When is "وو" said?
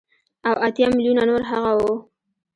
1.77-1.93